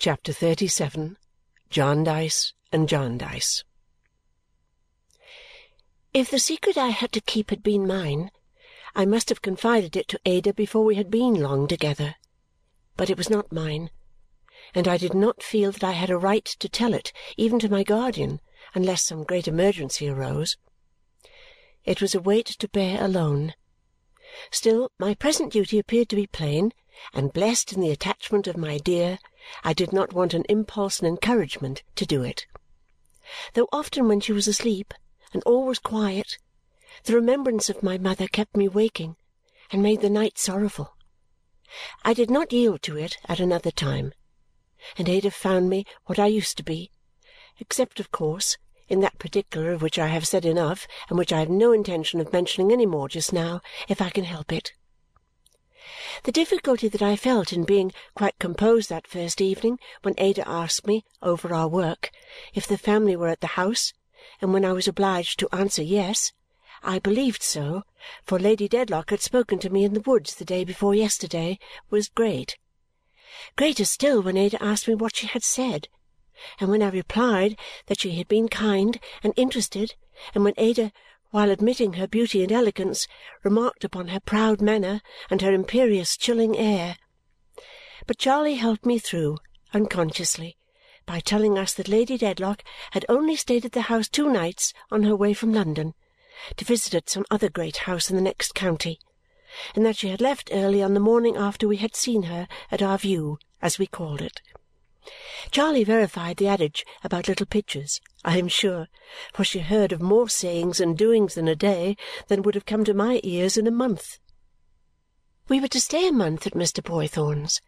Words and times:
Chapter 0.00 0.32
37 0.32 1.18
Jarndyce 1.68 2.54
and 2.72 2.88
Jarndyce 2.88 3.64
If 6.14 6.30
the 6.30 6.38
secret 6.38 6.78
I 6.78 6.88
had 6.88 7.12
to 7.12 7.20
keep 7.20 7.50
had 7.50 7.62
been 7.62 7.86
mine, 7.86 8.30
I 8.96 9.04
must 9.04 9.28
have 9.28 9.42
confided 9.42 9.96
it 9.96 10.08
to 10.08 10.20
Ada 10.24 10.54
before 10.54 10.86
we 10.86 10.94
had 10.94 11.10
been 11.10 11.34
long 11.34 11.68
together. 11.68 12.14
But 12.96 13.10
it 13.10 13.18
was 13.18 13.28
not 13.28 13.52
mine, 13.52 13.90
and 14.74 14.88
I 14.88 14.96
did 14.96 15.12
not 15.12 15.42
feel 15.42 15.70
that 15.70 15.84
I 15.84 15.92
had 15.92 16.08
a 16.08 16.16
right 16.16 16.46
to 16.46 16.68
tell 16.70 16.94
it 16.94 17.12
even 17.36 17.58
to 17.58 17.68
my 17.68 17.82
guardian 17.82 18.40
unless 18.74 19.02
some 19.02 19.22
great 19.22 19.46
emergency 19.46 20.08
arose. 20.08 20.56
It 21.84 22.00
was 22.00 22.14
a 22.14 22.22
weight 22.22 22.46
to 22.46 22.68
bear 22.68 23.04
alone. 23.04 23.52
Still, 24.50 24.92
my 24.98 25.12
present 25.12 25.52
duty 25.52 25.78
appeared 25.78 26.08
to 26.08 26.16
be 26.16 26.26
plain, 26.26 26.72
and 27.12 27.34
blessed 27.34 27.74
in 27.74 27.82
the 27.82 27.90
attachment 27.90 28.46
of 28.46 28.56
my 28.56 28.78
dear, 28.78 29.18
I 29.64 29.72
did 29.72 29.92
not 29.92 30.12
want 30.12 30.34
an 30.34 30.44
impulse 30.48 30.98
and 30.98 31.08
encouragement 31.08 31.82
to 31.96 32.06
do 32.06 32.22
it. 32.22 32.46
Though 33.54 33.68
often 33.72 34.08
when 34.08 34.20
she 34.20 34.32
was 34.32 34.48
asleep 34.48 34.94
and 35.32 35.42
all 35.44 35.64
was 35.64 35.78
quiet, 35.78 36.38
the 37.04 37.14
remembrance 37.14 37.70
of 37.70 37.82
my 37.82 37.98
mother 37.98 38.26
kept 38.26 38.56
me 38.56 38.68
waking 38.68 39.16
and 39.70 39.82
made 39.82 40.00
the 40.00 40.10
night 40.10 40.38
sorrowful. 40.38 40.96
I 42.04 42.14
did 42.14 42.30
not 42.30 42.52
yield 42.52 42.82
to 42.82 42.96
it 42.96 43.18
at 43.26 43.38
another 43.38 43.70
time, 43.70 44.12
and 44.98 45.08
Ada 45.08 45.30
found 45.30 45.70
me 45.70 45.86
what 46.06 46.18
I 46.18 46.26
used 46.26 46.56
to 46.56 46.64
be, 46.64 46.90
except, 47.58 48.00
of 48.00 48.10
course, 48.10 48.58
in 48.88 49.00
that 49.00 49.18
particular 49.18 49.72
of 49.72 49.82
which 49.82 49.98
I 49.98 50.08
have 50.08 50.26
said 50.26 50.44
enough 50.44 50.88
and 51.08 51.16
which 51.16 51.32
I 51.32 51.38
have 51.38 51.48
no 51.48 51.72
intention 51.72 52.20
of 52.20 52.32
mentioning 52.32 52.72
any 52.72 52.86
more 52.86 53.08
just 53.08 53.32
now 53.32 53.60
if 53.88 54.02
I 54.02 54.10
can 54.10 54.24
help 54.24 54.52
it. 54.52 54.72
The 56.24 56.32
difficulty 56.32 56.88
that 56.88 57.02
I 57.02 57.16
felt 57.16 57.52
in 57.52 57.64
being 57.64 57.92
quite 58.14 58.38
composed 58.38 58.88
that 58.88 59.06
first 59.06 59.40
evening 59.40 59.78
when 60.02 60.14
Ada 60.18 60.48
asked 60.48 60.86
me, 60.86 61.04
over 61.22 61.54
our 61.54 61.68
work, 61.68 62.10
if 62.54 62.66
the 62.66 62.78
family 62.78 63.16
were 63.16 63.28
at 63.28 63.40
the 63.40 63.56
house, 63.58 63.92
and 64.40 64.52
when 64.52 64.64
I 64.64 64.72
was 64.72 64.88
obliged 64.88 65.38
to 65.38 65.48
answer 65.52 65.82
yes, 65.82 66.32
I 66.82 66.98
believed 66.98 67.42
so, 67.42 67.84
for 68.24 68.38
Lady 68.38 68.68
Dedlock 68.68 69.10
had 69.10 69.20
spoken 69.20 69.58
to 69.58 69.70
me 69.70 69.84
in 69.84 69.92
the 69.94 70.00
woods 70.00 70.34
the 70.34 70.44
day 70.44 70.64
before 70.64 70.94
yesterday, 70.94 71.58
was 71.90 72.08
great. 72.08 72.56
Greater 73.56 73.84
still 73.84 74.22
when 74.22 74.36
Ada 74.36 74.62
asked 74.62 74.88
me 74.88 74.94
what 74.94 75.14
she 75.16 75.26
had 75.26 75.44
said, 75.44 75.88
and 76.58 76.70
when 76.70 76.82
I 76.82 76.88
replied 76.88 77.58
that 77.86 78.00
she 78.00 78.12
had 78.16 78.28
been 78.28 78.48
kind 78.48 78.98
and 79.22 79.34
interested, 79.36 79.94
and 80.34 80.42
when 80.42 80.54
Ada, 80.56 80.92
while 81.30 81.50
admitting 81.50 81.94
her 81.94 82.06
beauty 82.06 82.42
and 82.42 82.52
elegance, 82.52 83.06
remarked 83.42 83.84
upon 83.84 84.08
her 84.08 84.20
proud 84.20 84.60
manner 84.60 85.00
and 85.30 85.42
her 85.42 85.52
imperious 85.52 86.16
chilling 86.16 86.56
air. 86.56 86.96
But 88.06 88.18
Charley 88.18 88.54
helped 88.54 88.86
me 88.86 88.98
through, 88.98 89.38
unconsciously, 89.72 90.56
by 91.06 91.20
telling 91.20 91.58
us 91.58 91.74
that 91.74 91.88
Lady 91.88 92.16
Dedlock 92.16 92.62
had 92.92 93.04
only 93.08 93.36
stayed 93.36 93.64
at 93.64 93.72
the 93.72 93.82
house 93.82 94.08
two 94.08 94.30
nights 94.30 94.72
on 94.90 95.02
her 95.04 95.16
way 95.16 95.34
from 95.34 95.52
London 95.52 95.94
to 96.56 96.64
visit 96.64 96.94
at 96.94 97.10
some 97.10 97.24
other 97.30 97.48
great 97.48 97.78
house 97.78 98.10
in 98.10 98.16
the 98.16 98.22
next 98.22 98.54
county, 98.54 98.98
and 99.74 99.84
that 99.84 99.96
she 99.96 100.08
had 100.08 100.20
left 100.20 100.50
early 100.52 100.82
on 100.82 100.94
the 100.94 101.00
morning 101.00 101.36
after 101.36 101.68
we 101.68 101.76
had 101.76 101.94
seen 101.94 102.24
her 102.24 102.48
at 102.70 102.82
our 102.82 102.98
view, 102.98 103.38
as 103.60 103.78
we 103.78 103.86
called 103.86 104.22
it. 104.22 104.40
Charley 105.50 105.82
verified 105.82 106.36
the 106.36 106.46
adage 106.46 106.84
about 107.02 107.26
little 107.26 107.46
pitchers, 107.46 108.00
I 108.22 108.36
am 108.36 108.48
sure, 108.48 108.88
for 109.32 109.44
she 109.44 109.60
heard 109.60 109.92
of 109.92 110.02
more 110.02 110.28
sayings 110.28 110.78
and 110.78 110.96
doings 110.96 111.38
in 111.38 111.48
a 111.48 111.56
day 111.56 111.96
than 112.28 112.42
would 112.42 112.54
have 112.54 112.66
come 112.66 112.84
to 112.84 112.92
my 112.92 113.18
ears 113.22 113.56
in 113.56 113.66
a 113.66 113.70
month. 113.70 114.18
We 115.48 115.58
were 115.58 115.68
to 115.68 115.80
stay 115.80 116.06
a 116.06 116.12
month 116.12 116.46
at 116.46 116.52
Mr. 116.52 116.84
Boythorn's. 116.84 117.62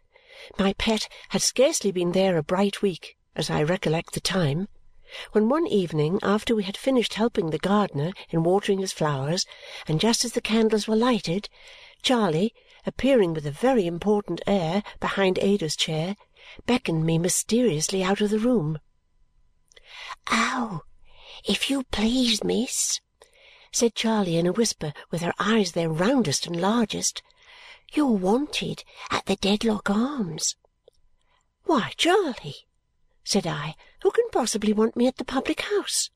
My 0.59 0.73
pet 0.73 1.09
had 1.29 1.41
scarcely 1.41 1.91
been 1.91 2.11
there 2.11 2.37
a 2.37 2.43
bright 2.43 2.81
week, 2.81 3.17
as 3.35 3.49
I 3.49 3.63
recollect 3.63 4.13
the 4.13 4.19
time, 4.19 4.67
when 5.31 5.49
one 5.49 5.67
evening 5.67 6.19
after 6.23 6.55
we 6.55 6.63
had 6.63 6.77
finished 6.77 7.15
helping 7.15 7.49
the 7.49 7.57
gardener 7.57 8.13
in 8.29 8.43
watering 8.43 8.79
his 8.79 8.91
flowers, 8.91 9.45
and 9.87 9.99
just 9.99 10.23
as 10.23 10.33
the 10.33 10.41
candles 10.41 10.87
were 10.87 10.95
lighted, 10.95 11.49
Charley, 12.01 12.53
appearing 12.85 13.33
with 13.33 13.45
a 13.45 13.51
very 13.51 13.85
important 13.85 14.41
air 14.45 14.83
behind 14.99 15.39
Ada's 15.39 15.75
chair, 15.75 16.15
beckoned 16.65 17.05
me 17.05 17.17
mysteriously 17.17 18.03
out 18.03 18.21
of 18.21 18.29
the 18.29 18.39
room. 18.39 18.79
"Oh, 20.27 20.81
if 21.43 21.69
you 21.69 21.83
please, 21.85 22.43
miss," 22.43 23.01
said 23.71 23.95
Charley 23.95 24.37
in 24.37 24.45
a 24.45 24.53
whisper 24.53 24.93
with 25.09 25.21
her 25.21 25.33
eyes 25.39 25.71
their 25.71 25.89
roundest 25.89 26.45
and 26.45 26.61
largest, 26.61 27.23
"you're 27.93 28.05
wanted 28.05 28.83
at 29.09 29.25
the 29.25 29.35
Dedlock 29.35 29.89
Arms." 29.89 30.55
"Why, 31.63 31.93
Charley," 31.97 32.67
said 33.23 33.47
I, 33.47 33.75
"who 34.01 34.11
can 34.11 34.29
possibly 34.29 34.73
want 34.73 34.95
me 34.95 35.07
at 35.07 35.17
the 35.17 35.25
public 35.25 35.61
house?" 35.61 36.11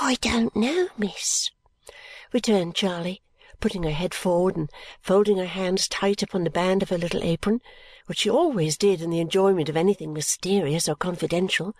"I 0.00 0.16
don't 0.20 0.54
know, 0.54 0.88
miss," 0.98 1.50
returned 2.32 2.74
Charley, 2.74 3.22
putting 3.62 3.84
her 3.84 3.92
head 3.92 4.12
forward 4.12 4.56
and 4.56 4.68
folding 5.00 5.38
her 5.38 5.46
hands 5.46 5.88
tight 5.88 6.22
upon 6.22 6.44
the 6.44 6.50
band 6.50 6.82
of 6.82 6.90
her 6.90 6.98
little 6.98 7.22
apron 7.22 7.60
which 8.06 8.18
she 8.18 8.28
always 8.30 8.76
did 8.76 9.00
in 9.00 9.10
the 9.10 9.20
enjoyment 9.20 9.68
of 9.68 9.76
anything 9.76 10.12
mysterious 10.12 10.88
or 10.88 10.96
confidential. 10.96 11.74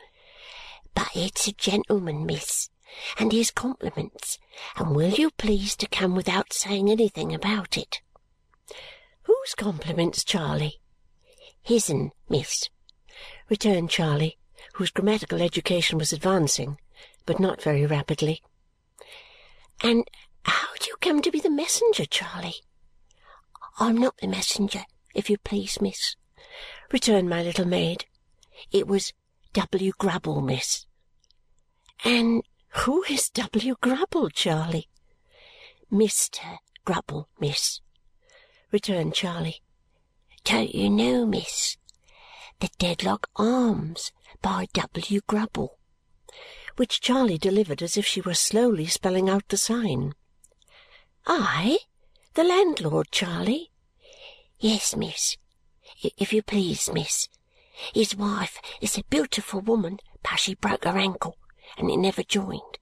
"But 0.95 1.11
it's 1.15 1.49
a 1.49 1.53
gentleman, 1.53 2.25
miss, 2.25 2.71
and 3.19 3.33
his 3.33 3.51
compliments, 3.51 4.39
and 4.77 4.95
will 4.95 5.11
you 5.11 5.31
please 5.33 5.75
to 5.77 5.89
come 5.89 6.15
without 6.15 6.53
saying 6.53 6.89
anything 6.89 7.35
about 7.35 7.77
it?" 7.77 8.01
"Whose 9.25 9.55
compliments, 9.57 10.23
Charley?" 10.23 10.81
"His'n, 11.63 12.13
miss," 12.29 12.69
returned 13.49 13.91
Charley, 13.91 14.39
whose 14.75 14.91
grammatical 14.91 15.43
education 15.43 15.99
was 15.99 16.13
advancing, 16.13 16.79
but 17.27 17.41
not 17.41 17.61
very 17.61 17.85
rapidly. 17.85 18.43
"And 19.83 20.09
how 20.45 20.69
do 20.81 20.89
you 20.89 20.97
come 21.01 21.23
to 21.23 21.31
be 21.31 21.41
the 21.41 21.51
messenger, 21.51 22.07
Charley?" 22.07 22.57
"I'm 23.79 23.97
not 23.97 24.17
the 24.19 24.27
messenger, 24.29 24.85
if 25.15 25.31
you 25.31 25.39
please, 25.39 25.81
miss 25.81 26.17
returned 26.93 27.29
my 27.29 27.43
little 27.43 27.65
maid. 27.65 28.05
It 28.71 28.87
was 28.87 29.13
W. 29.55 29.93
Grubble, 29.99 30.41
miss. 30.41 30.87
And 32.05 32.43
who 32.85 33.03
is 33.05 33.31
W. 33.31 33.77
Grubble, 33.81 34.31
Charley? 34.31 34.89
Mr. 35.91 36.59
Grubble, 36.85 37.29
miss, 37.41 37.81
returned 38.71 39.15
Charley. 39.15 39.63
Don't 40.45 40.75
you 40.75 40.91
know, 40.91 41.27
miss? 41.27 41.77
The 42.61 42.71
Dedlock 42.79 43.29
Arms 43.37 44.13
by 44.41 44.67
W. 44.73 45.21
Grubble. 45.27 45.79
Which 46.77 47.01
Charley 47.01 47.39
delivered 47.39 47.83
as 47.83 47.97
if 47.97 48.07
she 48.07 48.21
were 48.21 48.35
slowly 48.35 48.87
spelling 48.87 49.29
out 49.29 49.49
the 49.49 49.57
sign. 49.57 50.15
I? 51.27 51.79
The 52.35 52.45
landlord, 52.45 53.11
Charley? 53.11 53.71
Yes, 54.59 54.97
miss 54.97 55.37
if 56.19 56.33
you 56.33 56.43
please, 56.43 56.91
miss. 56.93 57.29
His 57.95 58.15
wife 58.15 58.61
is 58.81 58.99
a 58.99 59.05
beautiful 59.05 59.61
woman, 59.61 59.99
but 60.23 60.39
she 60.39 60.55
broke 60.55 60.85
her 60.85 60.99
ankle, 60.99 61.37
and 61.79 61.91
it 61.91 61.97
never 61.97 62.23
joined. 62.23 62.79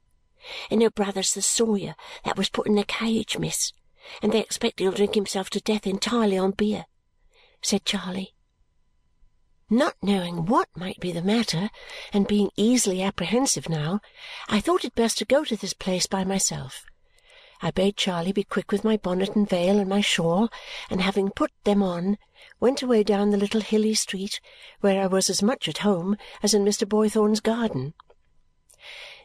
And 0.71 0.83
her 0.83 0.91
brother's 0.91 1.35
the 1.35 1.43
sawyer 1.43 1.95
that 2.25 2.37
was 2.37 2.49
put 2.49 2.67
in 2.67 2.75
the 2.75 2.85
cage, 2.85 3.39
miss, 3.39 3.73
and 4.23 4.33
they 4.33 4.41
expect 4.41 4.81
he'll 4.81 4.93
drink 4.93 5.15
himself 5.15 5.51
to 5.51 5.61
death 5.61 5.87
entirely 5.87 6.39
on 6.39 6.53
beer," 6.53 6.87
said 7.63 7.85
Charley. 7.85 8.35
Not 9.69 9.97
knowing 10.03 10.47
what 10.47 10.69
might 10.75 10.99
be 10.99 11.13
the 11.13 11.23
matter, 11.23 11.71
and 12.13 12.27
being 12.27 12.51
easily 12.57 13.03
apprehensive 13.03 13.69
now, 13.69 14.01
I 14.49 14.61
thought 14.61 14.85
it 14.85 14.95
best 14.97 15.19
to 15.19 15.25
go 15.25 15.45
to 15.45 15.57
this 15.57 15.75
place 15.75 16.07
by 16.07 16.25
myself. 16.25 16.85
I 17.63 17.71
bade 17.71 17.99
Charley 17.99 18.33
be 18.33 18.43
quick 18.43 18.73
with 18.73 18.85
my 18.85 18.97
bonnet 18.97 19.37
and 19.37 19.47
veil 19.47 19.79
and 19.79 19.87
my 19.87 20.01
shawl, 20.01 20.49
and 20.89 21.03
having 21.03 21.29
put 21.31 21.53
them 21.65 21.83
on, 21.83 22.17
went 22.59 22.81
away 22.81 23.03
down 23.03 23.29
the 23.29 23.37
little 23.37 23.61
hilly 23.61 23.93
street, 23.93 24.41
where 24.81 25.03
I 25.03 25.07
was 25.07 25.29
as 25.29 25.43
much 25.43 25.69
at 25.69 25.79
home 25.85 26.17
as 26.43 26.55
in 26.55 26.65
Mr. 26.65 26.89
Boythorn's 26.89 27.41
garden. 27.41 27.93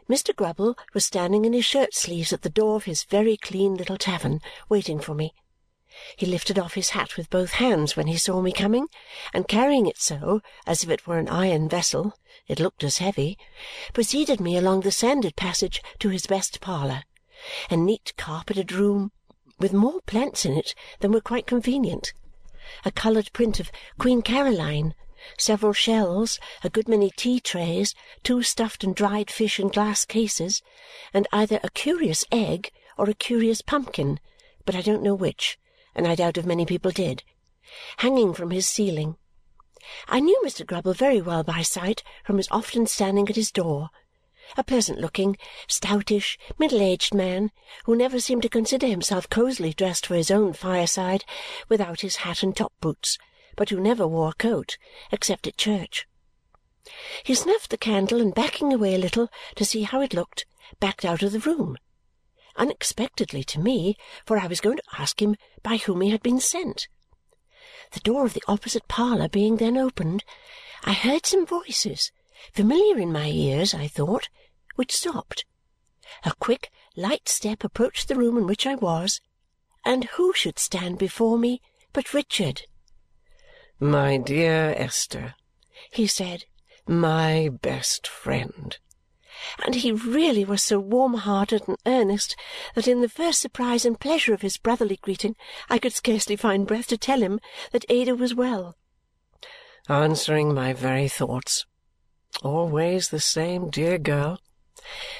Mr. 0.10 0.36
Grubble 0.36 0.75
was 0.94 1.06
standing 1.06 1.45
in 1.45 1.54
his 1.54 1.63
shirt 1.63 1.94
sleeves 1.95 2.33
at 2.33 2.42
the 2.42 2.50
door 2.50 2.75
of 2.75 2.83
his 2.83 3.06
very 3.06 3.38
clean 3.38 3.75
little 3.75 3.98
tavern, 3.98 4.42
waiting 4.68 5.00
for 5.00 5.13
me. 5.13 5.33
He 6.18 6.25
lifted 6.25 6.60
off 6.60 6.74
his 6.74 6.89
hat 6.89 7.15
with 7.15 7.30
both 7.30 7.51
hands 7.51 7.95
when 7.95 8.07
he 8.07 8.18
saw 8.18 8.42
me 8.42 8.51
coming, 8.51 8.89
and 9.33 9.48
carrying 9.48 9.86
it 9.88 9.98
so, 9.98 10.42
as 10.68 10.83
if 10.83 10.89
it 10.89 11.07
were 11.07 11.19
an 11.19 11.30
iron 11.30 11.69
vessel 11.69 12.12
(it 12.50 12.60
looked 12.60 12.83
as 12.83 12.98
heavy), 12.98 13.38
preceded 13.94 14.42
me 14.42 14.57
along 14.57 14.81
the 14.81 14.92
sanded 14.92 15.38
passage 15.38 15.81
to 16.00 16.10
his 16.10 16.27
best 16.27 16.60
parlour 16.60 17.04
a 17.70 17.76
neat 17.76 18.14
carpeted 18.18 18.72
room 18.72 19.12
with 19.60 19.74
more 19.74 20.02
plants 20.02 20.46
in 20.46 20.54
it 20.58 20.76
than 21.00 21.12
were 21.12 21.22
quite 21.22 21.48
convenient, 21.48 22.14
a 22.84 22.92
coloured 22.92 23.32
print 23.34 23.60
of 23.60 23.72
Queen 23.98 24.22
Caroline, 24.22 24.96
several 25.38 25.74
shells, 25.74 26.40
a 26.64 26.70
good 26.70 26.88
many 26.88 27.10
tea 27.10 27.40
trays, 27.40 27.96
two 28.24 28.44
stuffed 28.44 28.84
and 28.84 28.96
dried 28.96 29.32
fish 29.32 29.60
in 29.60 29.70
glass 29.70 30.06
cases, 30.06 30.62
and 31.14 31.28
either 31.32 31.60
a 31.64 31.70
curious 31.70 32.26
egg 32.32 32.72
or 32.98 33.10
a 33.10 33.14
curious 33.14 33.62
pumpkin, 33.62 34.20
but 34.66 34.76
I 34.76 34.82
don't 34.82 35.04
know 35.04 35.16
which, 35.16 35.58
and 35.94 36.08
I 36.08 36.16
doubt 36.16 36.38
if 36.38 36.46
many 36.46 36.66
people 36.66 36.92
did, 36.92 37.24
hanging 37.98 38.34
from 38.34 38.52
his 38.52 38.68
ceiling. 38.68 39.18
I 40.08 40.20
knew 40.20 40.42
Mr. 40.44 40.66
Grubble 40.66 40.94
very 40.94 41.22
well 41.22 41.44
by 41.44 41.62
sight 41.62 42.04
from 42.24 42.38
his 42.38 42.48
often 42.50 42.88
standing 42.88 43.30
at 43.30 43.36
his 43.36 43.52
door 43.52 43.90
a 44.57 44.63
pleasant-looking, 44.63 45.38
stoutish, 45.68 46.38
middle-aged 46.57 47.13
man 47.13 47.51
who 47.86 47.95
never 47.95 48.19
seemed 48.19 48.42
to 48.42 48.50
consider 48.50 48.88
himself 48.88 49.30
cosily 49.30 49.74
dressed 49.74 50.06
for 50.06 50.15
his 50.15 50.30
own 50.31 50.53
fireside 50.53 51.25
without 51.69 52.01
his 52.01 52.18
hat 52.18 52.44
and 52.44 52.56
top-boots, 52.56 53.18
but 53.56 53.69
who 53.69 53.80
never 53.80 54.07
wore 54.07 54.30
a 54.30 54.33
coat 54.33 54.77
except 55.12 55.47
at 55.47 55.57
church. 55.57 56.07
He 57.24 57.33
snuffed 57.33 57.71
the 57.71 57.77
candle 57.77 58.21
and 58.21 58.33
backing 58.33 58.71
away 58.71 58.94
a 58.95 59.00
little 59.00 59.30
to 59.56 59.65
see 59.65 59.83
how 59.83 60.01
it 60.01 60.13
looked, 60.13 60.45
backed 60.80 61.03
out 61.03 61.24
of 61.24 61.31
the 61.31 61.39
room. 61.39 61.77
Unexpectedly 62.56 63.44
to 63.44 63.59
me, 63.59 63.98
for 64.25 64.38
I 64.38 64.48
was 64.48 64.62
going 64.62 64.77
to 64.77 65.00
ask 65.00 65.21
him 65.21 65.36
by 65.63 65.77
whom 65.77 66.01
he 66.01 66.12
had 66.12 66.21
been 66.21 66.39
sent. 66.39 66.88
The 67.91 68.00
door 68.00 68.25
of 68.25 68.33
the 68.33 68.44
opposite 68.48 68.88
parlour 68.88 69.27
being 69.27 69.57
then 69.57 69.77
opened, 69.77 70.24
I 70.83 70.94
heard 70.94 71.25
some 71.25 71.45
voices 71.45 72.12
familiar 72.54 72.98
in 72.98 73.12
my 73.12 73.28
ears, 73.28 73.74
I 73.74 73.88
thought, 73.88 74.30
which 74.76 74.96
stopped. 74.96 75.46
A 76.24 76.34
quick, 76.40 76.72
light 76.96 77.28
step 77.28 77.64
approached 77.64 78.08
the 78.08 78.16
room 78.16 78.38
in 78.38 78.48
which 78.48 78.68
I 78.68 78.76
was, 78.76 79.22
and 79.84 80.06
who 80.06 80.34
should 80.34 80.60
stand 80.60 80.98
before 80.98 81.38
me 81.38 81.62
but 81.94 82.14
Richard. 82.14 82.64
My 83.80 84.18
dear 84.18 84.74
Esther, 84.78 85.36
he 85.92 86.08
said, 86.08 86.46
my 86.88 87.50
best 87.62 88.08
friend. 88.08 88.78
And 89.66 89.76
he 89.76 89.92
really 89.92 90.46
was 90.46 90.64
so 90.64 90.80
warm-hearted 90.80 91.68
and 91.68 91.78
earnest 91.86 92.36
that 92.74 92.88
in 92.88 93.02
the 93.02 93.10
first 93.10 93.42
surprise 93.42 93.86
and 93.86 94.00
pleasure 94.00 94.34
of 94.34 94.42
his 94.42 94.58
brotherly 94.58 94.98
greeting 95.02 95.36
I 95.70 95.78
could 95.78 95.94
scarcely 95.94 96.36
find 96.36 96.68
breath 96.68 96.88
to 96.88 96.98
tell 96.98 97.22
him 97.22 97.40
that 97.72 97.86
Ada 97.90 98.16
was 98.16 98.34
well. 98.34 98.78
Answering 99.90 100.54
my 100.54 100.74
very 100.74 101.08
thoughts. 101.08 101.66
Always 102.44 103.10
the 103.10 103.20
same 103.20 103.70
dear 103.70 103.98
girl, 103.98 104.40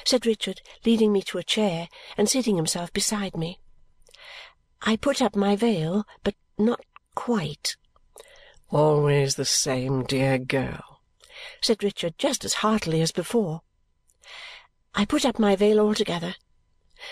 said 0.04 0.26
Richard, 0.26 0.60
leading 0.84 1.12
me 1.12 1.22
to 1.22 1.38
a 1.38 1.42
chair 1.42 1.88
and 2.16 2.28
seating 2.28 2.56
himself 2.56 2.92
beside 2.92 3.36
me. 3.36 3.58
I 4.82 4.96
put 4.96 5.22
up 5.22 5.34
my 5.34 5.56
veil, 5.56 6.04
but 6.22 6.34
not 6.58 6.84
quite. 7.14 7.76
Always 8.70 9.36
the 9.36 9.46
same 9.46 10.04
dear 10.04 10.38
girl, 10.38 11.00
said 11.62 11.82
Richard 11.82 12.18
just 12.18 12.44
as 12.44 12.54
heartily 12.54 13.00
as 13.00 13.12
before. 13.12 13.62
I 14.94 15.04
put 15.06 15.24
up 15.24 15.38
my 15.38 15.56
veil 15.56 15.80
altogether, 15.80 16.34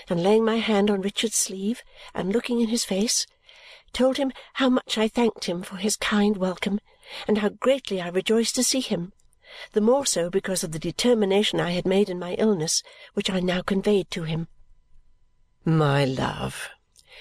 and 0.09 0.23
laying 0.23 0.45
my 0.45 0.57
hand 0.57 0.91
on 0.91 1.01
Richard's 1.01 1.37
sleeve 1.37 1.83
and 2.15 2.33
looking 2.33 2.61
in 2.61 2.69
his 2.69 2.85
face, 2.85 3.27
told 3.93 4.19
him 4.19 4.33
how 4.55 4.69
much 4.69 4.99
I 4.99 5.09
thanked 5.09 5.47
him 5.47 5.63
for 5.63 5.77
his 5.77 5.97
kind 5.97 6.37
welcome 6.37 6.81
and 7.27 7.39
how 7.39 7.49
greatly 7.49 8.01
I 8.01 8.09
rejoiced 8.09 8.55
to 8.57 8.65
see 8.65 8.81
him 8.81 9.13
the 9.73 9.81
more 9.81 10.05
so 10.05 10.29
because 10.31 10.65
of 10.65 10.73
the 10.73 10.79
determination 10.79 11.61
I 11.61 11.71
had 11.71 11.87
made 11.87 12.11
in 12.11 12.19
my 12.19 12.35
illness, 12.35 12.83
which 13.13 13.31
I 13.31 13.41
now 13.41 13.63
conveyed 13.63 14.11
to 14.11 14.25
him. 14.25 14.49
"My 15.65 16.05
love," 16.05 16.71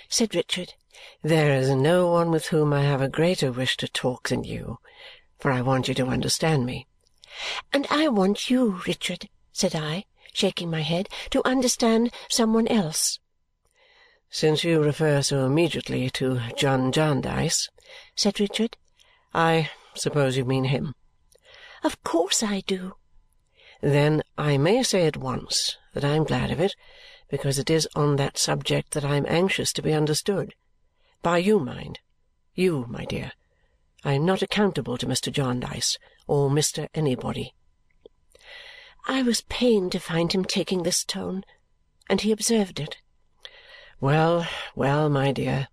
said 0.10 0.34
Richard, 0.34 0.74
"there 1.22 1.54
is 1.54 1.70
no 1.70 2.08
one 2.08 2.32
with 2.32 2.48
whom 2.48 2.74
I 2.74 2.82
have 2.82 3.02
a 3.02 3.08
greater 3.08 3.52
wish 3.52 3.78
to 3.78 3.88
talk 3.88 4.30
than 4.30 4.44
you, 4.44 4.80
for 5.40 5.52
I 5.52 5.62
want 5.62 5.88
you 5.88 5.94
to 5.94 6.08
understand 6.08 6.66
me." 6.66 6.88
"And 7.72 7.88
I 7.90 8.08
want 8.08 8.50
you, 8.50 8.82
Richard," 8.88 9.30
said 9.52 9.76
I, 9.76 10.06
shaking 10.34 10.70
my 10.70 10.82
head, 10.82 11.10
"to 11.30 11.46
understand 11.46 12.12
some 12.30 12.54
one 12.54 12.68
else." 12.68 13.20
"Since 14.30 14.64
you 14.64 14.82
refer 14.82 15.22
so 15.22 15.46
immediately 15.46 16.10
to 16.12 16.42
John 16.58 16.92
Jarndyce," 16.92 17.70
said 18.16 18.40
Richard, 18.40 18.78
"I 19.34 19.70
suppose 19.94 20.36
you 20.36 20.46
mean 20.46 20.66
him. 20.66 20.96
Of 21.84 22.04
course 22.04 22.42
I 22.42 22.62
do. 22.62 22.94
Then 23.82 24.24
I 24.38 24.58
may 24.58 24.84
say 24.84 25.06
at 25.06 25.18
once 25.18 25.78
that 25.94 26.06
I 26.06 26.16
am 26.16 26.24
glad 26.24 26.50
of 26.52 26.60
it, 26.60 26.76
because 27.30 27.60
it 27.60 27.70
is 27.70 27.88
on 27.96 28.16
that 28.16 28.38
subject 28.38 28.92
that 28.92 29.04
I 29.04 29.16
am 29.18 29.26
anxious 29.28 29.74
to 29.74 29.82
be 29.82 29.94
understood. 29.94 30.56
By 31.22 31.40
you, 31.40 31.60
mind. 31.60 32.00
You, 32.56 32.86
my 32.88 33.06
dear. 33.06 33.34
I 34.06 34.14
am 34.14 34.26
not 34.26 34.42
accountable 34.42 34.98
to 34.98 35.06
Mr. 35.08 35.32
Jarndyce 35.32 35.98
or 36.28 36.50
Mr. 36.50 36.88
Anybody. 36.94 37.54
I 39.06 39.22
was 39.22 39.42
pained 39.42 39.92
to 39.92 40.00
find 40.00 40.32
him 40.32 40.46
taking 40.46 40.84
this 40.84 41.04
tone, 41.04 41.44
and 42.10 42.22
he 42.22 42.32
observed 42.32 42.80
it. 42.80 42.98
Well, 44.00 44.48
well, 44.76 45.10
my 45.10 45.32
dear, 45.32 45.68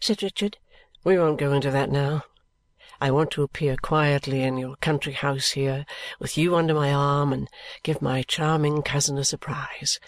said 0.00 0.22
Richard, 0.22 0.58
we 1.04 1.18
won't 1.18 1.38
go 1.38 1.52
into 1.52 1.70
that 1.70 1.90
now. 1.90 2.24
I 3.00 3.12
want 3.12 3.30
to 3.32 3.44
appear 3.44 3.76
quietly 3.76 4.42
in 4.42 4.58
your 4.58 4.74
country 4.74 5.12
house 5.12 5.52
here, 5.52 5.86
with 6.18 6.36
you 6.36 6.56
under 6.56 6.74
my 6.74 6.92
arm, 6.92 7.32
and 7.32 7.48
give 7.84 8.02
my 8.02 8.24
charming 8.24 8.82
cousin 8.82 9.16
a 9.18 9.24
surprise. 9.24 10.00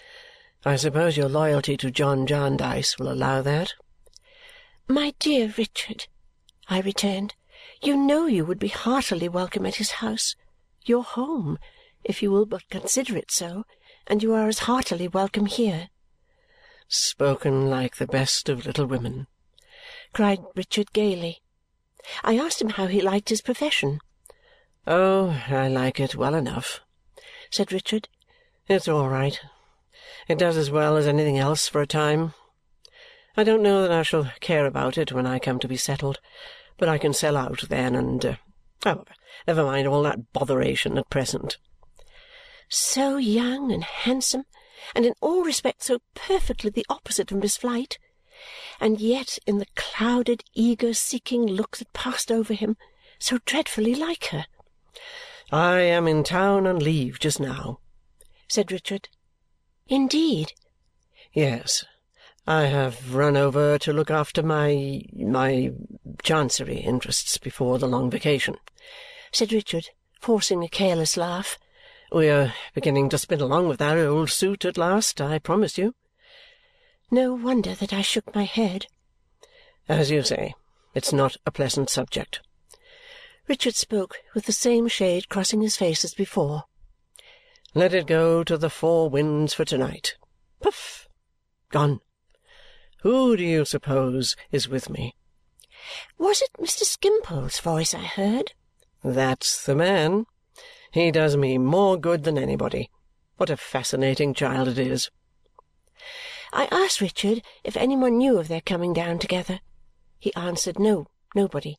I 0.65 0.75
suppose 0.75 1.15
your 1.15 1.29
loyalty 1.29 1.77
to 1.77 1.89
John 1.89 2.27
Jarndyce 2.27 2.99
will 2.99 3.09
allow 3.09 3.41
that?" 3.43 3.75
"My 4.89 5.13
dear 5.19 5.53
Richard," 5.57 6.07
I 6.67 6.81
returned, 6.81 7.33
"you 7.81 7.95
know 7.95 8.25
you 8.25 8.43
would 8.43 8.59
be 8.59 8.67
heartily 8.67 9.29
welcome 9.29 9.65
at 9.65 9.75
his 9.75 9.91
house 9.91 10.35
your 10.83 11.05
home, 11.05 11.59
if 12.03 12.21
you 12.21 12.29
will 12.29 12.45
but 12.45 12.67
consider 12.69 13.15
it 13.15 13.31
so, 13.31 13.63
and 14.05 14.21
you 14.21 14.33
are 14.33 14.49
as 14.49 14.59
heartily 14.59 15.07
welcome 15.07 15.45
here." 15.45 15.89
"Spoken 16.89 17.69
like 17.69 17.95
the 17.95 18.05
best 18.05 18.49
of 18.49 18.65
little 18.65 18.85
women!" 18.85 19.27
cried 20.11 20.39
Richard 20.55 20.91
gaily. 20.91 21.41
I 22.23 22.37
asked 22.37 22.61
him 22.61 22.69
how 22.69 22.87
he 22.87 23.01
liked 23.01 23.29
his 23.29 23.41
profession. 23.41 23.99
"Oh, 24.87 25.43
I 25.47 25.67
like 25.67 25.99
it 25.99 26.15
well 26.15 26.33
enough," 26.33 26.79
said 27.49 27.71
Richard. 27.71 28.09
"It's 28.67 28.87
all 28.87 29.07
right. 29.07 29.39
It 30.27 30.39
does 30.39 30.57
as 30.57 30.71
well 30.71 30.97
as 30.97 31.05
anything 31.05 31.37
else 31.37 31.67
for 31.67 31.81
a 31.81 31.87
time. 31.87 32.33
I 33.37 33.43
don't 33.43 33.61
know 33.61 33.83
that 33.83 33.91
I 33.91 34.03
shall 34.03 34.31
care 34.39 34.65
about 34.65 34.97
it 34.97 35.11
when 35.11 35.27
I 35.27 35.37
come 35.37 35.59
to 35.59 35.67
be 35.67 35.77
settled, 35.77 36.19
but 36.77 36.89
I 36.89 36.97
can 36.97 37.13
sell 37.13 37.37
out 37.37 37.69
then, 37.69 37.95
and 37.95 38.25
uh, 38.25 38.35
however, 38.83 39.05
never 39.45 39.63
mind 39.63 39.87
all 39.87 40.01
that 40.03 40.33
botheration 40.33 40.97
at 40.97 41.09
present." 41.09 41.57
So 42.67 43.17
young 43.17 43.71
and 43.71 43.83
handsome, 43.83 44.45
and 44.95 45.05
in 45.05 45.13
all 45.21 45.43
respects 45.43 45.85
so 45.85 45.99
perfectly 46.15 46.71
the 46.71 46.85
opposite 46.89 47.31
of 47.31 47.37
Miss 47.37 47.57
Flite! 47.57 47.99
And 48.79 48.99
yet 48.99 49.37
in 49.45 49.59
the 49.59 49.67
clouded, 49.75 50.43
eager, 50.53 50.93
seeking 50.93 51.45
look 51.45 51.77
that 51.77 51.93
passed 51.93 52.31
over 52.31 52.53
him, 52.53 52.77
so 53.19 53.37
dreadfully 53.45 53.93
like 53.93 54.25
her. 54.25 54.45
"I 55.51 55.79
am 55.81 56.07
in 56.07 56.23
town 56.23 56.65
on 56.65 56.79
leave 56.79 57.19
just 57.19 57.39
now," 57.39 57.79
said 58.47 58.71
Richard. 58.71 59.09
"Indeed?" 59.87 60.53
"Yes. 61.33 61.85
I 62.47 62.63
have 62.63 63.13
run 63.13 63.37
over 63.37 63.77
to 63.77 63.93
look 63.93 64.09
after 64.09 64.41
my 64.41 65.03
my 65.15 65.71
Chancery 66.23 66.77
interests 66.77 67.37
before 67.37 67.77
the 67.77 67.87
long 67.87 68.09
vacation," 68.09 68.57
said 69.31 69.53
Richard, 69.53 69.89
forcing 70.19 70.63
a 70.63 70.67
careless 70.67 71.15
laugh. 71.15 71.59
"We 72.11 72.29
are 72.29 72.53
beginning 72.73 73.09
to 73.09 73.19
spin 73.19 73.41
along 73.41 73.67
with 73.67 73.77
that 73.79 73.97
old 73.97 74.31
suit 74.31 74.65
at 74.65 74.77
last, 74.77 75.21
I 75.21 75.37
promise 75.37 75.77
you. 75.77 75.93
No 77.13 77.33
wonder 77.33 77.75
that 77.75 77.91
I 77.91 78.01
shook 78.01 78.33
my 78.33 78.45
head. 78.45 78.87
As 79.89 80.09
you 80.09 80.23
say, 80.23 80.55
it's 80.95 81.11
not 81.11 81.35
a 81.45 81.51
pleasant 81.51 81.89
subject. 81.89 82.39
Richard 83.49 83.75
spoke 83.75 84.19
with 84.33 84.45
the 84.45 84.53
same 84.53 84.87
shade 84.87 85.27
crossing 85.27 85.61
his 85.61 85.75
face 85.75 86.05
as 86.05 86.13
before. 86.13 86.63
Let 87.75 87.93
it 87.93 88.07
go 88.07 88.45
to 88.45 88.57
the 88.57 88.69
four 88.69 89.09
winds 89.09 89.53
for 89.53 89.65
to-night. 89.65 90.15
Puff! 90.61 91.09
Gone. 91.69 91.99
Who 93.01 93.35
do 93.35 93.43
you 93.43 93.65
suppose 93.65 94.37
is 94.51 94.69
with 94.69 94.89
me? 94.89 95.15
Was 96.17 96.41
it 96.41 96.51
Mr. 96.57 96.83
Skimpole's 96.83 97.59
voice 97.59 97.93
I 97.93 98.03
heard? 98.03 98.53
That's 99.03 99.65
the 99.65 99.75
man. 99.75 100.27
He 100.93 101.11
does 101.11 101.35
me 101.35 101.57
more 101.57 101.97
good 101.97 102.23
than 102.23 102.37
anybody. 102.37 102.89
What 103.35 103.49
a 103.49 103.57
fascinating 103.57 104.33
child 104.33 104.69
it 104.69 104.79
is! 104.79 105.09
I 106.53 106.67
asked 106.69 106.99
Richard 106.99 107.43
if 107.63 107.77
any 107.77 107.95
one 107.95 108.17
knew 108.17 108.37
of 108.37 108.49
their 108.49 108.59
coming 108.59 108.91
down 108.91 109.19
together. 109.19 109.61
He 110.19 110.33
answered 110.35 110.77
no, 110.77 111.07
nobody. 111.33 111.77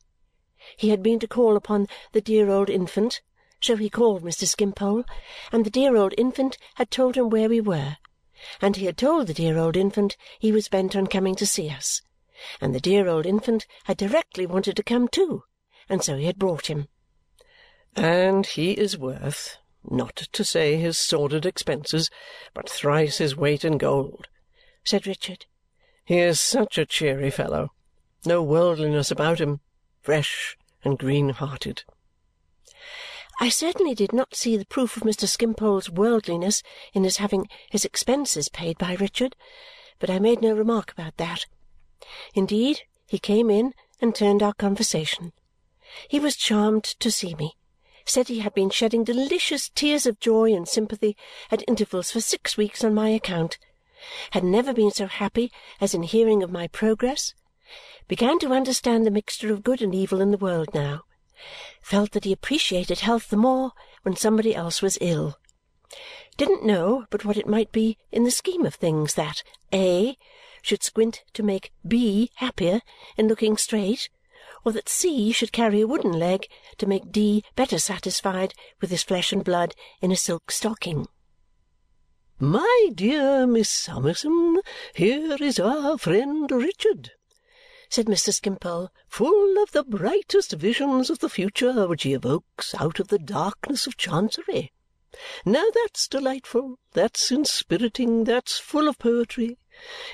He 0.77 0.89
had 0.89 1.03
been 1.03 1.19
to 1.19 1.27
call 1.27 1.55
upon 1.55 1.87
the 2.11 2.21
dear 2.21 2.49
old 2.49 2.71
infant, 2.71 3.21
so 3.61 3.75
he 3.75 3.89
called 3.89 4.23
Mr. 4.23 4.47
Skimpole, 4.47 5.03
and 5.51 5.63
the 5.63 5.69
dear 5.69 5.95
old 5.95 6.15
infant 6.17 6.57
had 6.75 6.89
told 6.89 7.15
him 7.15 7.29
where 7.29 7.49
we 7.49 7.61
were, 7.61 7.97
and 8.61 8.75
he 8.75 8.85
had 8.85 8.97
told 8.97 9.27
the 9.27 9.33
dear 9.33 9.59
old 9.59 9.77
infant 9.77 10.17
he 10.39 10.51
was 10.51 10.69
bent 10.69 10.95
on 10.95 11.05
coming 11.05 11.35
to 11.35 11.45
see 11.45 11.69
us, 11.69 12.01
and 12.59 12.73
the 12.73 12.79
dear 12.79 13.07
old 13.07 13.27
infant 13.27 13.67
had 13.83 13.97
directly 13.97 14.47
wanted 14.47 14.75
to 14.75 14.83
come 14.83 15.07
too, 15.07 15.43
and 15.87 16.03
so 16.03 16.17
he 16.17 16.25
had 16.25 16.39
brought 16.39 16.65
him. 16.65 16.87
And 17.95 18.47
he 18.47 18.71
is 18.71 18.97
worth, 18.97 19.57
not 19.83 20.15
to 20.15 20.43
say 20.43 20.77
his 20.77 20.97
sordid 20.97 21.45
expenses, 21.45 22.09
but 22.55 22.67
thrice 22.67 23.19
his 23.19 23.35
weight 23.35 23.63
in 23.63 23.77
gold 23.77 24.27
said 24.83 25.07
Richard. 25.07 25.45
"He 26.05 26.19
is 26.19 26.41
such 26.41 26.77
a 26.77 26.85
cheery 26.85 27.31
fellow. 27.31 27.71
No 28.25 28.41
worldliness 28.43 29.11
about 29.11 29.39
him. 29.39 29.61
Fresh 30.01 30.57
and 30.83 30.97
green-hearted." 30.99 31.83
I 33.39 33.49
certainly 33.49 33.95
did 33.95 34.13
not 34.13 34.35
see 34.35 34.57
the 34.57 34.65
proof 34.65 34.95
of 34.95 35.03
Mr. 35.03 35.27
Skimpole's 35.27 35.89
worldliness 35.89 36.61
in 36.93 37.03
his 37.03 37.17
having 37.17 37.47
his 37.69 37.83
expenses 37.83 38.47
paid 38.47 38.77
by 38.77 38.95
Richard, 38.95 39.35
but 39.99 40.09
I 40.09 40.19
made 40.19 40.41
no 40.41 40.53
remark 40.53 40.91
about 40.91 41.17
that. 41.17 41.45
Indeed, 42.33 42.81
he 43.07 43.17
came 43.17 43.49
in 43.49 43.73
and 43.99 44.13
turned 44.13 44.43
our 44.43 44.53
conversation. 44.53 45.33
He 46.07 46.19
was 46.19 46.35
charmed 46.35 46.83
to 46.83 47.11
see 47.11 47.33
me, 47.35 47.55
said 48.05 48.27
he 48.27 48.39
had 48.39 48.53
been 48.53 48.69
shedding 48.69 49.03
delicious 49.03 49.69
tears 49.69 50.05
of 50.05 50.19
joy 50.19 50.53
and 50.53 50.67
sympathy 50.67 51.15
at 51.49 51.63
intervals 51.67 52.11
for 52.11 52.21
six 52.21 52.57
weeks 52.57 52.83
on 52.83 52.93
my 52.93 53.09
account, 53.09 53.57
had 54.31 54.43
never 54.43 54.73
been 54.73 54.91
so 54.91 55.07
happy 55.07 55.51
as 55.79 55.93
in 55.93 56.03
hearing 56.03 56.43
of 56.43 56.51
my 56.51 56.67
progress, 56.67 57.33
began 58.07 58.39
to 58.39 58.53
understand 58.53 59.05
the 59.05 59.11
mixture 59.11 59.51
of 59.51 59.63
good 59.63 59.81
and 59.81 59.95
evil 59.95 60.21
in 60.21 60.31
the 60.31 60.37
world 60.37 60.73
now, 60.73 61.03
felt 61.81 62.11
that 62.11 62.25
he 62.25 62.31
appreciated 62.31 62.99
health 62.99 63.29
the 63.29 63.37
more 63.37 63.71
when 64.03 64.15
somebody 64.15 64.53
else 64.53 64.81
was 64.81 64.97
ill. 65.01 65.37
Didn't 66.37 66.65
know 66.65 67.05
but 67.09 67.23
what 67.23 67.37
it 67.37 67.47
might 67.47 67.71
be 67.71 67.97
in 68.11 68.23
the 68.23 68.31
scheme 68.31 68.65
of 68.65 68.75
things 68.75 69.13
that 69.13 69.43
A 69.71 70.17
should 70.61 70.83
squint 70.83 71.23
to 71.33 71.43
make 71.43 71.71
B 71.87 72.31
happier 72.35 72.81
in 73.17 73.27
looking 73.27 73.57
straight, 73.57 74.09
or 74.65 74.71
that 74.71 74.89
C 74.89 75.31
should 75.31 75.51
carry 75.51 75.81
a 75.81 75.87
wooden 75.87 76.13
leg 76.13 76.47
to 76.77 76.87
make 76.87 77.11
D 77.11 77.43
better 77.55 77.77
satisfied 77.77 78.53
with 78.81 78.89
his 78.89 79.03
flesh 79.03 79.31
and 79.31 79.43
blood 79.43 79.75
in 80.01 80.11
a 80.11 80.15
silk 80.15 80.51
stocking. 80.51 81.07
My 82.39 82.89
dear 82.93 83.45
Miss 83.45 83.69
Summerson, 83.69 84.59
here 84.95 85.37
is 85.39 85.59
our 85.59 85.97
friend 85.97 86.51
Richard 86.51 87.11
said 87.93 88.07
Mr. 88.07 88.33
Skimpole, 88.33 88.89
full 89.07 89.61
of 89.61 89.71
the 89.71 89.83
brightest 89.83 90.53
visions 90.53 91.11
of 91.11 91.19
the 91.19 91.29
future 91.29 91.87
which 91.87 92.01
he 92.01 92.13
evokes 92.13 92.73
out 92.73 92.99
of 92.99 93.09
the 93.09 93.19
darkness 93.19 93.85
of 93.85 93.97
Chancery. 93.97 94.71
Now 95.45 95.67
that's 95.75 96.07
delightful, 96.07 96.79
that's 96.93 97.31
inspiriting, 97.31 98.23
that's 98.23 98.57
full 98.57 98.87
of 98.87 98.97
poetry. 98.97 99.59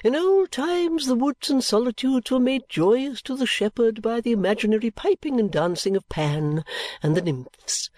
In 0.04 0.16
old 0.16 0.52
times 0.52 1.06
the 1.06 1.16
woods 1.16 1.50
and 1.50 1.64
solitudes 1.64 2.32
were 2.32 2.40
made 2.40 2.70
joyous 2.70 3.22
to 3.24 3.36
the 3.36 3.46
shepherd 3.46 4.02
by 4.02 4.22
the 4.22 4.32
imaginary 4.32 4.90
piping 4.92 5.40
and 5.40 5.52
dancing 5.52 5.96
of 5.96 6.08
Pan 6.10 6.64
and 7.04 7.16
the 7.16 7.22
nymphs. 7.22 7.90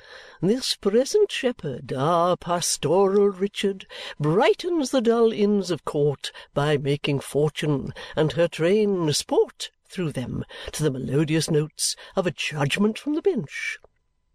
This 0.42 0.76
present 0.76 1.32
shepherd, 1.32 1.94
our 1.94 2.36
pastoral 2.36 3.30
Richard, 3.30 3.86
brightens 4.20 4.92
the 4.92 5.02
dull 5.02 5.32
inns 5.32 5.72
of 5.72 5.86
court 5.86 6.32
by 6.54 6.78
making 6.78 7.20
Fortune 7.20 7.94
and 8.16 8.32
her 8.32 8.48
train 8.48 9.14
sport 9.14 9.72
through 9.88 10.12
them 10.12 10.44
to 10.72 10.84
the 10.84 10.92
melodious 10.92 11.52
notes 11.52 11.96
of 12.16 12.26
a 12.26 12.32
judgment 12.32 12.98
from 12.98 13.14
the 13.14 13.22
bench. 13.22 13.78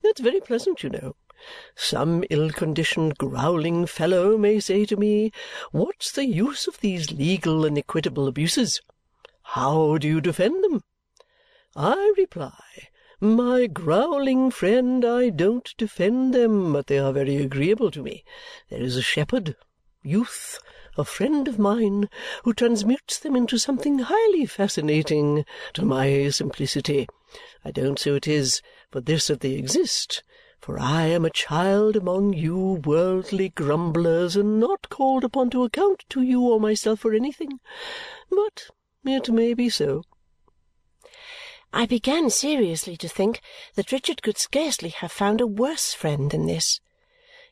That's 0.02 0.20
very 0.20 0.40
pleasant, 0.40 0.82
you 0.82 0.90
know. 0.90 1.16
Some 1.74 2.24
ill-conditioned 2.30 3.18
growling 3.18 3.86
fellow 3.86 4.38
may 4.38 4.58
say 4.58 4.86
to 4.86 4.96
me, 4.96 5.32
What's 5.70 6.10
the 6.10 6.24
use 6.24 6.66
of 6.66 6.80
these 6.80 7.12
legal 7.12 7.66
and 7.66 7.76
equitable 7.76 8.26
abuses? 8.26 8.80
How 9.42 9.98
do 9.98 10.08
you 10.08 10.22
defend 10.22 10.64
them? 10.64 10.82
I 11.76 12.14
reply, 12.16 12.88
my 13.20 13.66
growling 13.66 14.50
friend, 14.50 15.04
I 15.04 15.28
don't 15.28 15.74
defend 15.76 16.32
them, 16.32 16.72
but 16.72 16.86
they 16.86 16.98
are 16.98 17.12
very 17.12 17.36
agreeable 17.36 17.90
to 17.90 18.02
me. 18.02 18.24
There 18.70 18.82
is 18.82 18.96
a 18.96 19.02
shepherd, 19.02 19.56
youth, 20.02 20.58
a 20.98 21.04
friend 21.04 21.48
of 21.48 21.58
mine, 21.58 22.08
who 22.44 22.54
transmutes 22.54 23.18
them 23.18 23.36
into 23.36 23.58
something 23.58 23.98
highly 23.98 24.46
fascinating 24.46 25.44
to 25.74 25.84
my 25.84 26.30
simplicity. 26.30 27.06
I 27.64 27.70
don't 27.70 27.98
say 27.98 28.12
it 28.12 28.26
is 28.26 28.62
for 28.90 29.00
this 29.00 29.26
that 29.26 29.40
they 29.40 29.52
exist, 29.52 30.22
for 30.66 30.80
I 30.80 31.04
am 31.04 31.24
a 31.24 31.30
child 31.30 31.94
among 31.94 32.32
you 32.32 32.82
worldly 32.84 33.50
grumblers 33.50 34.34
and 34.34 34.58
not 34.58 34.88
called 34.88 35.22
upon 35.22 35.48
to 35.50 35.62
account 35.62 36.04
to 36.08 36.22
you 36.22 36.42
or 36.42 36.58
myself 36.58 36.98
for 36.98 37.14
anything. 37.14 37.60
But 38.28 38.70
it 39.04 39.30
may 39.30 39.54
be 39.54 39.68
so. 39.68 40.02
I 41.72 41.86
began 41.86 42.30
seriously 42.30 42.96
to 42.96 43.08
think 43.08 43.40
that 43.76 43.92
Richard 43.92 44.22
could 44.22 44.38
scarcely 44.38 44.88
have 44.88 45.12
found 45.12 45.40
a 45.40 45.46
worse 45.46 45.94
friend 45.94 46.32
than 46.32 46.46
this. 46.46 46.80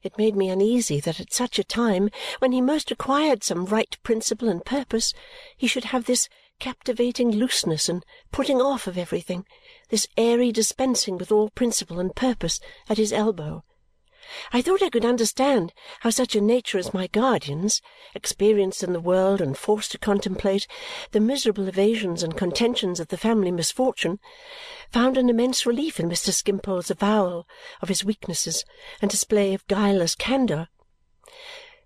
It 0.02 0.18
made 0.18 0.34
me 0.34 0.48
uneasy 0.48 0.98
that 0.98 1.20
at 1.20 1.32
such 1.32 1.60
a 1.60 1.62
time, 1.62 2.10
when 2.40 2.50
he 2.50 2.60
most 2.60 2.90
required 2.90 3.44
some 3.44 3.64
right 3.64 3.96
principle 4.02 4.48
and 4.48 4.64
purpose, 4.64 5.14
he 5.56 5.68
should 5.68 5.84
have 5.84 6.06
this 6.06 6.28
captivating 6.58 7.30
looseness 7.30 7.88
and 7.88 8.04
putting 8.32 8.60
off 8.60 8.88
of 8.88 8.98
everything, 8.98 9.46
this 9.90 10.06
airy 10.16 10.52
dispensing 10.52 11.18
with 11.18 11.30
all 11.30 11.50
principle 11.50 12.00
and 12.00 12.14
purpose, 12.14 12.60
at 12.88 12.98
his 12.98 13.12
elbow. 13.12 13.64
I 14.52 14.62
thought 14.62 14.82
I 14.82 14.88
could 14.88 15.04
understand 15.04 15.74
how 16.00 16.10
such 16.10 16.34
a 16.34 16.40
nature 16.40 16.78
as 16.78 16.94
my 16.94 17.08
guardian's, 17.08 17.82
experienced 18.14 18.82
in 18.82 18.94
the 18.94 19.00
world 19.00 19.42
and 19.42 19.56
forced 19.56 19.92
to 19.92 19.98
contemplate 19.98 20.66
the 21.12 21.20
miserable 21.20 21.68
evasions 21.68 22.22
and 22.22 22.36
contentions 22.36 23.00
of 23.00 23.08
the 23.08 23.18
family 23.18 23.50
misfortune, 23.50 24.18
found 24.90 25.18
an 25.18 25.28
immense 25.28 25.66
relief 25.66 26.00
in 26.00 26.08
Mr. 26.08 26.32
Skimpole's 26.32 26.90
avowal 26.90 27.46
of 27.82 27.88
his 27.88 28.04
weaknesses 28.04 28.64
and 29.02 29.10
display 29.10 29.52
of 29.52 29.66
guileless 29.66 30.14
candour. 30.14 30.68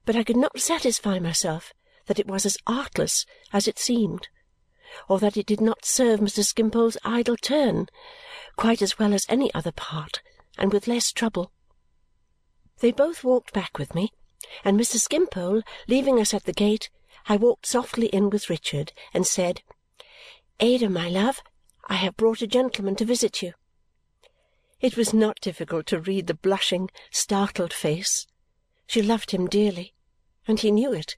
But 0.05 0.15
I 0.15 0.23
could 0.23 0.37
not 0.37 0.61
satisfy 0.61 1.19
myself 1.19 1.75
that 2.07 2.21
it 2.21 2.29
was 2.29 2.47
as 2.47 2.57
artless 2.67 3.27
as 3.53 3.67
it 3.67 3.79
seemed, 3.79 4.29
or 5.09 5.19
that 5.19 5.37
it 5.37 5.47
did 5.47 5.61
not 5.61 5.85
serve 5.85 6.21
Mr. 6.21 6.45
Skimpole's 6.45 6.97
idle 7.05 7.37
turn 7.37 7.89
quite 8.57 8.83
as 8.83 8.99
well 8.99 9.15
as 9.15 9.25
any 9.29 9.55
other 9.55 9.73
part 9.73 10.21
and 10.59 10.73
with 10.73 10.89
less 10.89 11.13
trouble. 11.13 11.53
They 12.81 12.91
both 12.91 13.25
walked 13.25 13.53
back 13.53 13.79
with 13.79 13.95
me, 13.95 14.13
and 14.65 14.79
Mr. 14.79 14.99
Skimpole 14.99 15.63
leaving 15.87 16.21
us 16.21 16.35
at 16.35 16.45
the 16.45 16.53
gate, 16.53 16.91
I 17.29 17.37
walked 17.37 17.67
softly 17.67 18.07
in 18.07 18.31
with 18.31 18.51
Richard 18.51 18.93
and 19.15 19.27
said, 19.27 19.63
"Ada, 20.61 20.91
my 20.91 21.09
love, 21.09 21.41
I 21.87 21.95
have 21.95 22.17
brought 22.17 22.43
a 22.43 22.47
gentleman 22.47 22.97
to 22.97 23.05
visit 23.05 23.43
you." 23.43 23.55
It 24.81 24.97
was 24.97 25.13
not 25.13 25.41
difficult 25.41 25.87
to 25.87 26.01
read 26.01 26.27
the 26.27 26.35
blushing, 26.35 26.91
startled 27.11 27.73
face. 27.73 28.27
She 28.87 29.03
loved 29.03 29.31
him 29.33 29.47
dearly, 29.49 29.95
and 30.47 30.61
he 30.61 30.71
knew 30.71 30.93
it, 30.93 31.17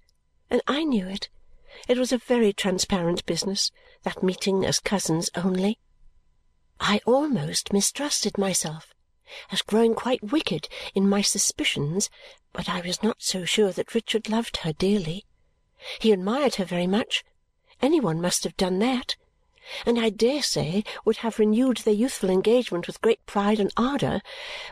and 0.50 0.60
I 0.66 0.84
knew 0.84 1.06
it. 1.06 1.28
It 1.88 1.99
was 1.99 2.12
a 2.12 2.18
very 2.18 2.52
transparent 2.52 3.26
business, 3.26 3.72
that 4.02 4.22
meeting 4.22 4.64
as 4.64 4.78
cousins 4.78 5.30
only. 5.34 5.78
I 6.78 7.00
almost 7.04 7.72
mistrusted 7.72 8.38
myself 8.38 8.94
as 9.50 9.62
growing 9.62 9.94
quite 9.94 10.32
wicked 10.32 10.68
in 10.94 11.08
my 11.08 11.22
suspicions, 11.22 12.10
but 12.52 12.68
I 12.68 12.80
was 12.80 13.02
not 13.02 13.22
so 13.22 13.44
sure 13.44 13.72
that 13.72 13.94
Richard 13.94 14.28
loved 14.28 14.58
her 14.58 14.72
dearly. 14.72 15.25
He 15.99 16.12
admired 16.12 16.56
her 16.56 16.64
very 16.64 16.87
much. 16.87 17.25
Any 17.82 18.00
one 18.00 18.20
must 18.20 18.44
have 18.44 18.56
done 18.56 18.78
that, 18.80 19.16
and 19.87 19.99
I 19.99 20.10
dare 20.10 20.42
say 20.42 20.84
would 21.04 21.18
have 21.18 21.38
renewed 21.38 21.78
their 21.78 21.94
youthful 21.94 22.30
engagement 22.30 22.87
with 22.87 23.00
great 23.00 23.25
pride 23.26 23.60
and 23.60 23.72
ardour, 23.76 24.20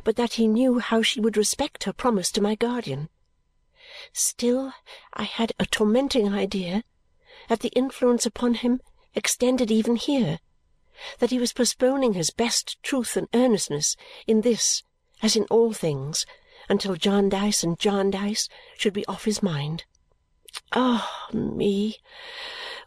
but 0.04 0.16
that 0.16 0.34
he 0.34 0.46
knew 0.46 0.78
how 0.78 1.02
she 1.02 1.20
would 1.20 1.36
respect 1.36 1.84
her 1.84 1.92
promise 1.92 2.30
to 2.32 2.40
my 2.40 2.54
guardian. 2.54 3.08
Still, 4.12 4.72
I 5.14 5.24
had 5.24 5.52
a 5.58 5.66
tormenting 5.66 6.32
idea 6.32 6.84
that 7.48 7.60
the 7.60 7.68
influence 7.70 8.24
upon 8.24 8.54
him 8.54 8.80
extended 9.14 9.70
even 9.70 9.96
here 9.96 10.38
that 11.18 11.30
he 11.30 11.38
was 11.38 11.52
postponing 11.52 12.14
his 12.14 12.30
best 12.30 12.82
truth 12.82 13.16
and 13.16 13.28
earnestness 13.34 13.96
in 14.26 14.40
this 14.40 14.82
as 15.22 15.36
in 15.36 15.44
all 15.44 15.72
things 15.72 16.26
until 16.68 16.96
Jarndyce 16.96 17.62
and 17.62 17.78
Jarndyce 17.78 18.48
should 18.76 18.92
be 18.92 19.06
off 19.06 19.24
his 19.24 19.42
mind. 19.42 19.84
Ah, 20.72 21.28
me! 21.32 21.98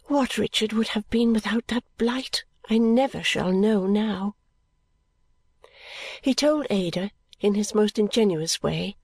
What 0.06 0.38
Richard 0.38 0.72
would 0.72 0.88
have 0.88 1.08
been 1.10 1.32
without 1.32 1.68
that 1.68 1.84
blight, 1.98 2.44
I 2.68 2.78
never 2.78 3.22
shall 3.22 3.52
know 3.52 3.86
now. 3.86 4.36
He 6.20 6.34
told 6.34 6.66
Ada, 6.70 7.10
in 7.40 7.54
his 7.54 7.74
most 7.74 7.98
ingenuous 7.98 8.62
way, 8.62 8.96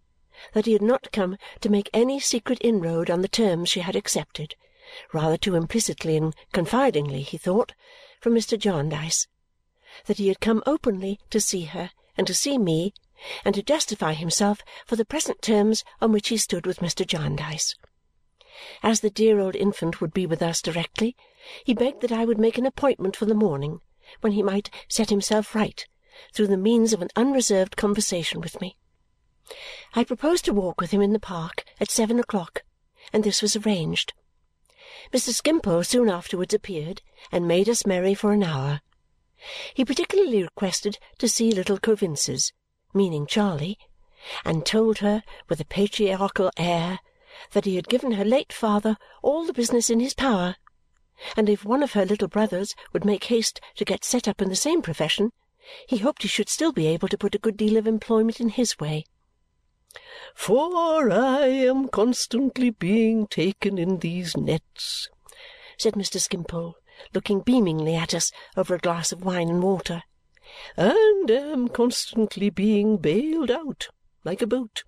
that 0.52 0.66
he 0.66 0.72
had 0.72 0.82
not 0.82 1.12
come 1.12 1.36
to 1.60 1.68
make 1.68 1.90
any 1.92 2.20
secret 2.20 2.58
inroad 2.60 3.10
on 3.10 3.22
the 3.22 3.28
terms 3.28 3.68
she 3.68 3.80
had 3.80 3.96
accepted, 3.96 4.54
rather 5.12 5.36
too 5.36 5.54
implicitly 5.54 6.16
and 6.16 6.34
confidingly, 6.52 7.22
he 7.22 7.36
thought, 7.36 7.74
from 8.20 8.34
Mr. 8.34 8.58
Jarndyce, 8.58 9.26
that 10.06 10.18
he 10.18 10.28
had 10.28 10.40
come 10.40 10.62
openly 10.66 11.18
to 11.30 11.40
see 11.40 11.64
her 11.64 11.90
and 12.16 12.26
to 12.26 12.34
see 12.34 12.58
me 12.58 12.92
and 13.44 13.54
to 13.54 13.62
justify 13.62 14.14
himself 14.14 14.62
for 14.86 14.96
the 14.96 15.04
present 15.04 15.42
terms 15.42 15.84
on 16.00 16.12
which 16.12 16.28
he 16.28 16.36
stood 16.36 16.66
with 16.66 16.80
Mr. 16.80 17.06
Jarndyce. 17.06 17.74
As 18.82 19.00
the 19.00 19.10
dear 19.10 19.40
old 19.40 19.54
infant 19.54 20.00
would 20.00 20.12
be 20.12 20.26
with 20.26 20.42
us 20.42 20.62
directly, 20.62 21.16
he 21.64 21.74
begged 21.74 22.00
that 22.00 22.12
I 22.12 22.24
would 22.24 22.38
make 22.38 22.58
an 22.58 22.66
appointment 22.66 23.16
for 23.16 23.26
the 23.26 23.34
morning 23.34 23.80
when 24.20 24.32
he 24.32 24.42
might 24.42 24.70
set 24.88 25.10
himself 25.10 25.54
right 25.54 25.86
through 26.32 26.48
the 26.48 26.56
means 26.56 26.92
of 26.92 27.02
an 27.02 27.10
unreserved 27.14 27.76
conversation 27.76 28.40
with 28.40 28.60
me. 28.60 28.76
I 29.94 30.04
proposed 30.04 30.44
to 30.46 30.52
walk 30.52 30.80
with 30.80 30.90
him 30.90 31.00
in 31.00 31.12
the 31.12 31.20
park 31.20 31.64
at 31.80 31.90
seven 31.90 32.18
o'clock, 32.18 32.64
and 33.12 33.24
this 33.24 33.42
was 33.42 33.56
arranged. 33.56 34.12
Mr. 35.12 35.32
Skimpole 35.32 35.84
soon 35.84 36.08
afterwards 36.08 36.54
appeared 36.54 37.02
and 37.30 37.46
made 37.46 37.68
us 37.68 37.86
merry 37.86 38.14
for 38.14 38.32
an 38.32 38.42
hour. 38.42 38.80
He 39.74 39.84
particularly 39.84 40.42
requested 40.42 40.98
to 41.18 41.28
see 41.28 41.52
little 41.52 41.78
Coavinses, 41.78 42.52
meaning 42.92 43.26
Charley, 43.26 43.78
and 44.44 44.66
told 44.66 44.98
her 44.98 45.22
with 45.48 45.60
a 45.60 45.64
patriarchal 45.64 46.50
air 46.56 46.98
that 47.52 47.64
he 47.64 47.76
had 47.76 47.88
given 47.88 48.12
her 48.12 48.24
late 48.24 48.52
father 48.52 48.96
all 49.22 49.44
the 49.44 49.52
business 49.52 49.90
in 49.90 50.00
his 50.00 50.14
power, 50.14 50.56
and 51.36 51.48
if 51.48 51.64
one 51.64 51.82
of 51.82 51.92
her 51.92 52.04
little 52.04 52.28
brothers 52.28 52.74
would 52.92 53.04
make 53.04 53.24
haste 53.24 53.60
to 53.76 53.84
get 53.84 54.04
set 54.04 54.26
up 54.26 54.42
in 54.42 54.48
the 54.48 54.56
same 54.56 54.82
profession, 54.82 55.30
he 55.86 55.98
hoped 55.98 56.22
he 56.22 56.28
should 56.28 56.48
still 56.48 56.72
be 56.72 56.86
able 56.86 57.08
to 57.08 57.18
put 57.18 57.34
a 57.34 57.38
good 57.38 57.56
deal 57.56 57.76
of 57.76 57.86
employment 57.86 58.40
in 58.40 58.48
his 58.48 58.78
way. 58.78 59.04
"For 60.34 61.10
I 61.10 61.46
am 61.46 61.88
constantly 61.88 62.68
being 62.68 63.26
taken 63.26 63.78
in 63.78 64.00
these 64.00 64.36
nets," 64.36 65.08
said 65.78 65.94
Mr. 65.94 66.20
Skimpole, 66.20 66.76
looking 67.14 67.40
beamingly 67.40 67.94
at 67.94 68.12
us 68.12 68.30
over 68.54 68.74
a 68.74 68.78
glass 68.78 69.12
of 69.12 69.24
wine 69.24 69.48
and 69.48 69.62
water, 69.62 70.02
"and 70.76 71.30
am 71.30 71.68
constantly 71.68 72.50
being 72.50 72.98
bailed 72.98 73.50
out 73.50 73.88
like 74.24 74.42
a 74.42 74.46
boat, 74.46 74.84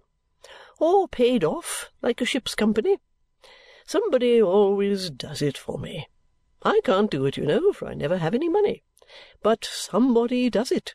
or 0.78 1.08
paid 1.08 1.44
off 1.44 1.90
like 2.02 2.20
a 2.20 2.26
ship's 2.26 2.54
company. 2.54 2.98
Somebody 3.86 4.42
always 4.42 5.08
does 5.08 5.40
it 5.40 5.56
for 5.56 5.78
me. 5.78 6.08
I 6.62 6.82
can't 6.84 7.10
do 7.10 7.24
it, 7.24 7.38
you 7.38 7.46
know, 7.46 7.72
for 7.72 7.88
I 7.88 7.94
never 7.94 8.18
have 8.18 8.34
any 8.34 8.50
money. 8.50 8.84
But 9.42 9.64
somebody 9.64 10.50
does 10.50 10.70
it. 10.70 10.94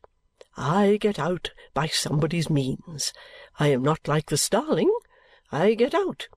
I 0.56 0.98
get 1.02 1.20
out 1.20 1.52
by 1.74 1.88
somebody's 1.88 2.50
means. 2.50 3.12
I 3.58 3.70
am 3.70 3.84
not 3.84 4.08
like 4.08 4.28
the 4.28 4.38
starling. 4.38 4.92
I 5.52 5.76
get 5.76 5.94
out. 5.94 6.28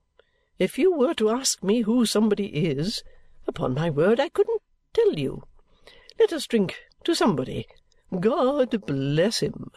If 0.57 0.77
you 0.77 0.93
were 0.93 1.13
to 1.15 1.29
ask 1.29 1.63
me 1.63 1.81
who 1.81 2.05
somebody 2.05 2.47
is, 2.47 3.03
upon 3.47 3.73
my 3.73 3.89
word 3.89 4.19
I 4.19 4.29
couldn't 4.29 4.61
tell 4.93 5.13
you. 5.13 5.43
Let 6.19 6.33
us 6.33 6.47
drink 6.47 6.75
to 7.03 7.15
somebody. 7.15 7.67
God 8.19 8.85
bless 8.85 9.39
him!" 9.39 9.71